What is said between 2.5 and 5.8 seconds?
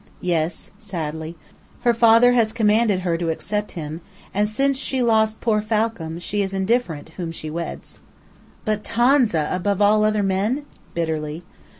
commanded her to accept him, and, since she lost poor